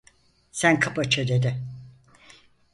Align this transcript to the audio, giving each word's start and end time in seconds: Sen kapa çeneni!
Sen 0.51 0.79
kapa 0.79 1.03
çeneni! 1.09 1.63